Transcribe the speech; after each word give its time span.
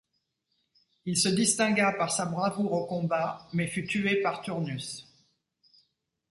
Il 1.05 1.15
se 1.15 1.29
distingua 1.29 1.91
par 1.91 2.11
sa 2.11 2.25
bravoure 2.25 2.73
au 2.73 2.87
combat, 2.87 3.47
mais 3.53 3.67
fut 3.67 3.85
tué 3.85 4.15
par 4.19 4.41
Turnus. 4.41 5.05